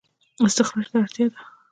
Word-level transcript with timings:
استخراج 0.45 0.85
ته 0.91 0.95
اړتیا 1.01 1.25
ده 1.31 1.39